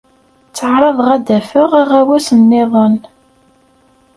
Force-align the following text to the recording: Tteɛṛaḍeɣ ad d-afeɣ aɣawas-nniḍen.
Tteɛṛaḍeɣ 0.49 1.07
ad 1.15 1.23
d-afeɣ 1.27 1.71
aɣawas-nniḍen. 1.81 2.95